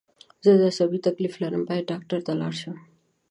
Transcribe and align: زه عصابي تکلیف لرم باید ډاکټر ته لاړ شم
زه 0.43 0.51
عصابي 0.71 0.99
تکلیف 1.07 1.33
لرم 1.41 1.63
باید 1.69 1.89
ډاکټر 1.91 2.19
ته 2.27 2.31
لاړ 2.39 2.53
شم 2.61 2.75